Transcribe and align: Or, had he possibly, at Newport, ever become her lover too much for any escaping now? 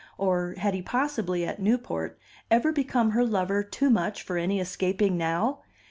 Or, 0.17 0.55
had 0.57 0.73
he 0.73 0.81
possibly, 0.81 1.45
at 1.45 1.61
Newport, 1.61 2.17
ever 2.49 2.71
become 2.71 3.11
her 3.11 3.23
lover 3.23 3.61
too 3.63 3.91
much 3.91 4.23
for 4.23 4.35
any 4.35 4.59
escaping 4.59 5.15
now? 5.15 5.59